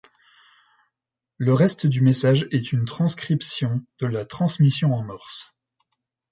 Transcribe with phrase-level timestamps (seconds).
[1.37, 5.53] Le reste du message est une transcription de la transmission en morse.